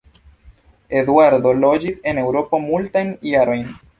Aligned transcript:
Eduardo 1.01 1.51
loĝis 1.59 2.01
en 2.13 2.21
Eŭropo 2.21 2.63
multajn 2.65 3.15
jarojn. 3.33 3.71